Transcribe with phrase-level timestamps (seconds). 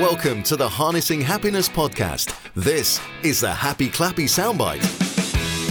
[0.00, 2.36] Welcome to the Harnessing Happiness podcast.
[2.54, 4.82] This is the Happy Clappy Soundbite.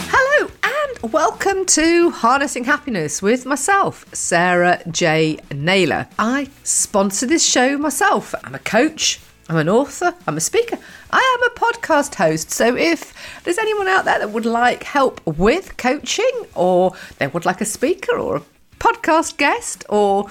[0.09, 5.37] Hello and welcome to Harnessing Happiness with myself, Sarah J.
[5.53, 6.07] Naylor.
[6.17, 8.33] I sponsor this show myself.
[8.43, 10.79] I'm a coach, I'm an author, I'm a speaker,
[11.11, 12.49] I am a podcast host.
[12.49, 13.13] So if
[13.43, 17.65] there's anyone out there that would like help with coaching or they would like a
[17.65, 18.41] speaker or a
[18.85, 20.27] podcast guest or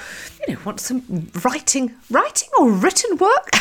[0.47, 3.55] you know want some writing writing or written work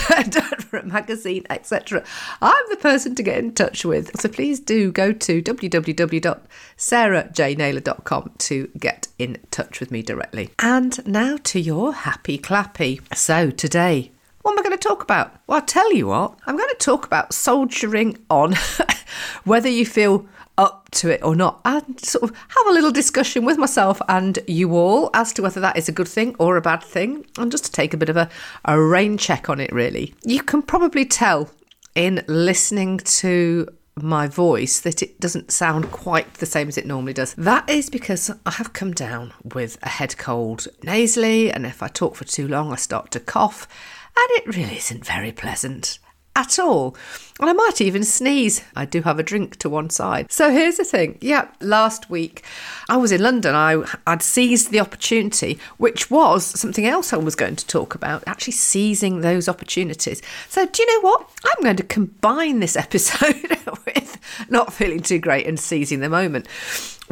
[0.59, 2.03] for a magazine etc
[2.41, 4.19] i'm the person to get in touch with.
[4.19, 10.49] So please do go to www.sarahjnaylor.com to get in touch with me directly.
[10.59, 12.99] And now to your happy clappy.
[13.15, 15.33] So today what am I going to talk about?
[15.47, 18.55] Well, I'll tell you what, I'm going to talk about soldiering on,
[19.45, 23.45] whether you feel up to it or not, and sort of have a little discussion
[23.45, 26.61] with myself and you all as to whether that is a good thing or a
[26.61, 28.29] bad thing, and just to take a bit of a,
[28.65, 30.13] a rain check on it, really.
[30.23, 31.49] You can probably tell
[31.95, 37.13] in listening to my voice that it doesn't sound quite the same as it normally
[37.13, 37.35] does.
[37.35, 41.87] That is because I have come down with a head cold nasally, and if I
[41.87, 43.67] talk for too long, I start to cough
[44.15, 45.99] and it really isn't very pleasant
[46.35, 46.95] at all.
[47.39, 48.63] And I might even sneeze.
[48.75, 50.31] I do have a drink to one side.
[50.31, 51.17] So here's the thing.
[51.19, 52.43] Yeah, last week
[52.89, 53.55] I was in London.
[53.55, 58.23] I, I'd seized the opportunity, which was something else I was going to talk about,
[58.27, 60.21] actually seizing those opportunities.
[60.49, 61.29] So do you know what?
[61.45, 66.47] I'm going to combine this episode with not feeling too great and seizing the moment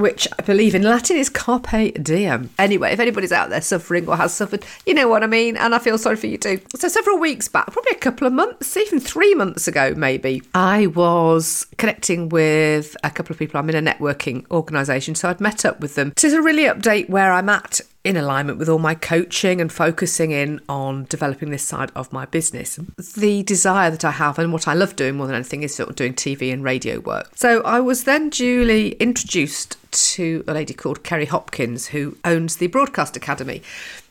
[0.01, 2.49] which I believe in Latin is carpe diem.
[2.57, 5.73] Anyway, if anybody's out there suffering or has suffered, you know what I mean, and
[5.73, 6.59] I feel sorry for you too.
[6.75, 10.87] So, several weeks back, probably a couple of months, even three months ago, maybe, I
[10.87, 13.59] was connecting with a couple of people.
[13.59, 17.31] I'm in a networking organisation, so I'd met up with them to really update where
[17.31, 21.91] I'm at in alignment with all my coaching and focusing in on developing this side
[21.95, 22.79] of my business.
[23.15, 25.89] The desire that I have and what I love doing more than anything is sort
[25.89, 27.31] of doing TV and radio work.
[27.35, 32.67] So I was then duly introduced to a lady called Kerry Hopkins who owns the
[32.67, 33.61] Broadcast Academy.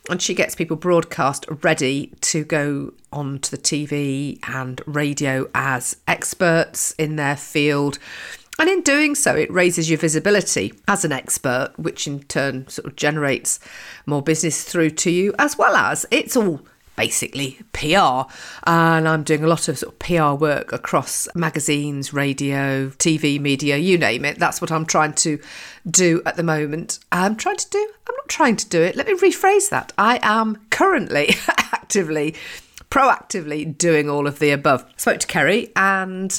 [0.08, 6.92] And she gets people broadcast ready to go onto the TV and radio as experts
[6.92, 7.98] in their field
[8.60, 12.86] and in doing so, it raises your visibility as an expert, which in turn sort
[12.86, 13.58] of generates
[14.06, 16.60] more business through to you, as well as it's all
[17.00, 18.30] basically PR.
[18.66, 23.78] And I'm doing a lot of sort of PR work across magazines, radio, TV, media,
[23.78, 24.38] you name it.
[24.38, 25.40] That's what I'm trying to
[25.90, 26.98] do at the moment.
[27.10, 28.94] I'm trying to do, I'm not trying to do it.
[28.94, 29.94] Let me rephrase that.
[29.96, 32.34] I am currently actively,
[32.90, 34.84] proactively doing all of the above.
[34.98, 36.38] Spoke to Kerry and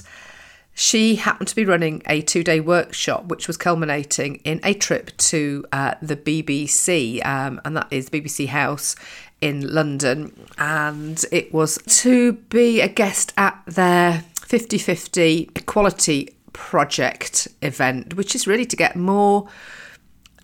[0.73, 5.15] she happened to be running a two day workshop, which was culminating in a trip
[5.17, 8.95] to uh, the BBC, um, and that is BBC House
[9.41, 10.47] in London.
[10.57, 18.35] And it was to be a guest at their 50 50 equality project event, which
[18.35, 19.47] is really to get more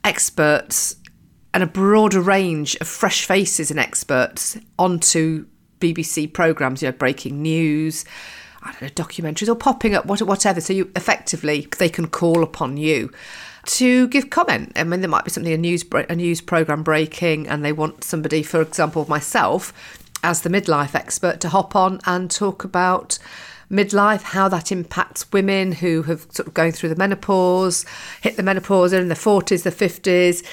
[0.03, 0.95] experts
[1.53, 5.45] and a broader range of fresh faces and experts onto
[5.79, 8.05] BBC programmes, you know, breaking news,
[8.63, 10.61] I don't know, documentaries or popping up, whatever.
[10.61, 13.11] So you effectively, they can call upon you
[13.65, 14.71] to give comment.
[14.75, 18.03] I mean, there might be something a news a news program breaking, and they want
[18.03, 19.73] somebody, for example, myself,
[20.23, 23.19] as the midlife expert, to hop on and talk about
[23.69, 27.85] midlife, how that impacts women who have sort of going through the menopause,
[28.21, 30.43] hit the menopause, in the forties, the fifties.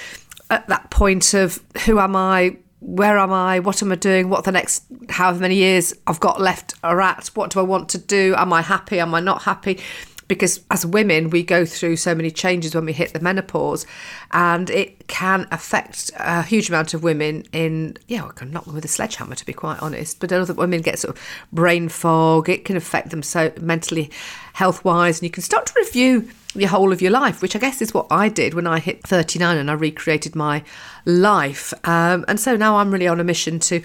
[0.51, 2.59] At that point of who am I?
[2.85, 3.61] Where am I?
[3.61, 4.29] What am I doing?
[4.29, 7.29] What the next however many years I've got left are at?
[7.29, 8.35] What do I want to do?
[8.37, 9.01] Am I happy?
[9.01, 9.81] Am I not happy?
[10.29, 13.87] Because as women, we go through so many changes when we hit the menopause,
[14.33, 17.45] and it can affect a huge amount of women.
[17.53, 20.21] In yeah, I can knock them with a sledgehammer, to be quite honest.
[20.21, 22.51] But other women get sort of brain fog.
[22.51, 24.11] It can affect them so mentally,
[24.53, 27.59] health wise, and you can start to review the whole of your life, which I
[27.59, 30.63] guess is what I did when I hit 39 and I recreated my
[31.05, 31.75] life.
[31.85, 33.83] Um, and so now I'm really on a mission to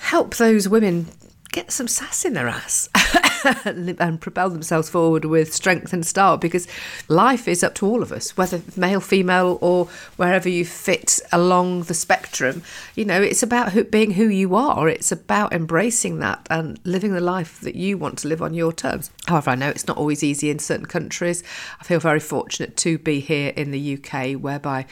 [0.00, 1.06] help those women
[1.52, 2.88] get some sass in their ass
[3.64, 6.66] and propel themselves forward with strength and style because
[7.08, 9.86] life is up to all of us, whether male, female, or
[10.16, 12.62] wherever you fit along the spectrum.
[12.94, 17.12] You know, it's about who, being who you are, it's about embracing that and living
[17.12, 19.10] the life that you want to live on your terms.
[19.26, 21.42] However, I know it's not always easy in certain countries.
[21.80, 24.86] I feel very fortunate to be here in the UK, whereby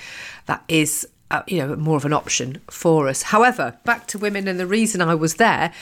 [0.46, 3.23] that is uh, you know more of an option for us.
[3.23, 5.73] However, back to women, and the reason I was there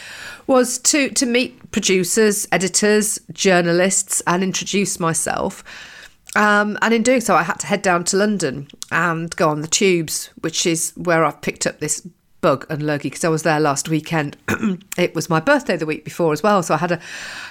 [0.46, 5.62] was to to meet producers, editors, journalists, and introduce myself.
[6.36, 9.62] Um, and in doing so, I had to head down to London and go on
[9.62, 12.06] the tubes, which is where I've picked up this
[12.40, 14.36] bug and lurgy because I was there last weekend.
[14.98, 17.00] it was my birthday the week before as well, so I had a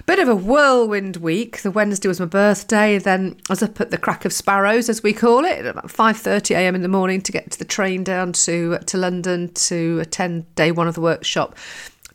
[0.06, 1.62] bit of a whirlwind week.
[1.62, 5.03] The Wednesday was my birthday, then I was up at the crack of sparrows, as
[5.03, 6.75] we call it, at about five thirty a.m.
[6.75, 10.71] in the morning to get to the train down to to London to attend day
[10.71, 11.56] one of the workshop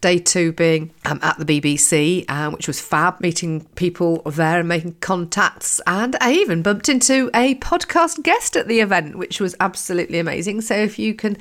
[0.05, 4.69] day two being um, at the BBC, um, which was fab, meeting people there and
[4.69, 5.81] making contacts.
[5.87, 10.61] And I even bumped into a podcast guest at the event, which was absolutely amazing.
[10.61, 11.39] So if you can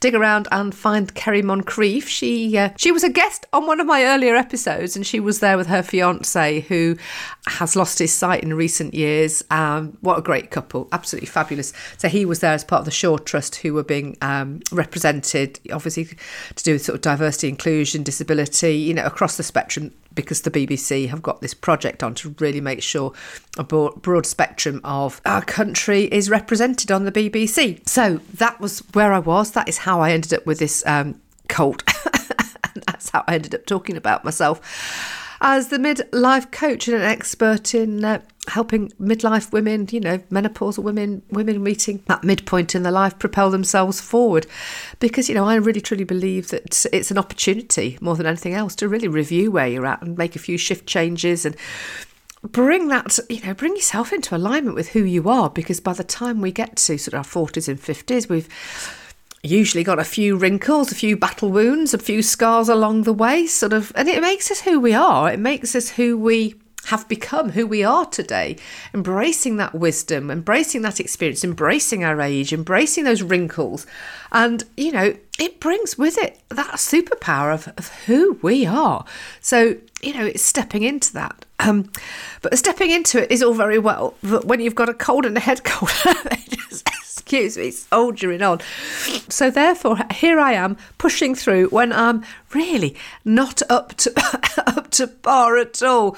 [0.00, 2.08] dig around and find Kerry Moncrief.
[2.08, 5.40] She uh, she was a guest on one of my earlier episodes, and she was
[5.40, 6.96] there with her fiance, who
[7.46, 9.42] has lost his sight in recent years.
[9.50, 11.72] Um, what a great couple, absolutely fabulous.
[11.96, 15.58] So he was there as part of the Shaw Trust, who were being um, represented,
[15.72, 16.06] obviously
[16.54, 20.50] to do with sort of diversity, inclusion, disability, you know, across the spectrum because the
[20.50, 23.12] BBC have got this project on to really make sure
[23.56, 27.88] a broad spectrum of our country is represented on the BBC.
[27.88, 29.52] So that was where I was.
[29.52, 31.84] That is how I ended up with this um, cult.
[32.74, 34.60] And that's how I ended up talking about myself
[35.40, 40.82] as the midlife coach and an expert in uh, helping midlife women, you know, menopausal
[40.82, 44.46] women, women meeting that midpoint in their life propel themselves forward.
[44.98, 48.74] Because, you know, I really truly believe that it's an opportunity more than anything else
[48.76, 51.56] to really review where you're at and make a few shift changes and
[52.42, 55.50] bring that, you know, bring yourself into alignment with who you are.
[55.50, 58.48] Because by the time we get to sort of our 40s and 50s, we've
[59.42, 63.46] usually got a few wrinkles, a few battle wounds, a few scars along the way,
[63.46, 65.30] sort of, and it makes us who we are.
[65.30, 66.54] It makes us who we
[66.86, 68.56] have become, who we are today.
[68.94, 73.86] Embracing that wisdom, embracing that experience, embracing our age, embracing those wrinkles.
[74.32, 79.04] And, you know, it brings with it that superpower of, of who we are.
[79.40, 81.44] So, you know, it's stepping into that.
[81.60, 81.90] Um,
[82.40, 85.36] but stepping into it is all very well, but when you've got a cold and
[85.36, 85.90] a head cold,
[87.28, 88.58] excuse me, soldiering on.
[89.28, 94.12] So therefore, here I am pushing through when I'm really not up to
[94.66, 96.16] up to par at all.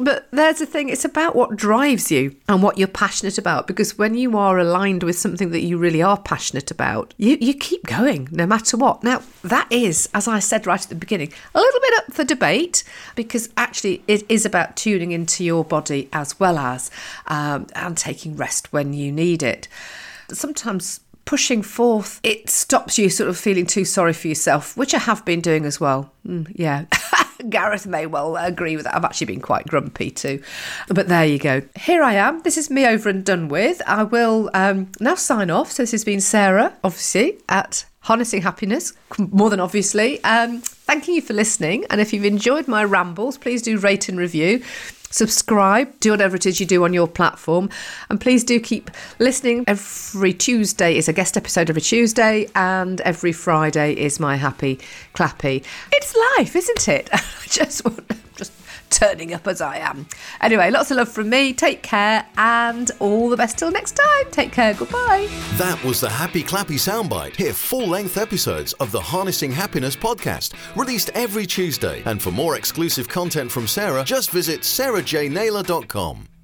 [0.00, 3.66] But there's the thing, it's about what drives you and what you're passionate about.
[3.68, 7.54] Because when you are aligned with something that you really are passionate about, you, you
[7.54, 9.02] keep going no matter what.
[9.04, 12.24] Now, that is, as I said right at the beginning, a little bit up for
[12.24, 12.82] debate
[13.14, 16.90] because actually it is about tuning into your body as well as
[17.28, 19.68] um, and taking rest when you need it
[20.32, 24.98] sometimes pushing forth, it stops you sort of feeling too sorry for yourself, which I
[24.98, 26.10] have been doing as well.
[26.26, 26.86] Mm, yeah.
[27.50, 28.96] Gareth may well agree with that.
[28.96, 30.42] I've actually been quite grumpy too.
[30.88, 31.60] But there you go.
[31.78, 32.40] Here I am.
[32.40, 33.82] This is me over and done with.
[33.86, 35.70] I will um, now sign off.
[35.70, 40.24] So this has been Sarah, obviously, at Harnessing Happiness, more than obviously.
[40.24, 41.84] Um, thanking you for listening.
[41.90, 44.62] And if you've enjoyed my rambles, please do rate and review
[45.10, 47.70] subscribe, do whatever it is you do on your platform.
[48.10, 49.64] And please do keep listening.
[49.66, 54.78] Every Tuesday is a guest episode every Tuesday, and every Friday is my happy
[55.14, 55.64] clappy.
[55.92, 57.08] It's life, isn't it?
[57.12, 58.52] I just want just
[58.90, 60.06] turning up as I am.
[60.40, 61.52] Anyway, lots of love from me.
[61.52, 64.30] Take care and all the best till next time.
[64.30, 64.74] Take care.
[64.74, 65.28] Goodbye.
[65.54, 67.36] That was the Happy Clappy Soundbite.
[67.36, 72.02] Hear full length episodes of the Harnessing Happiness podcast, released every Tuesday.
[72.04, 76.37] And for more exclusive content from Sarah, just visit sarahjnaylor.com.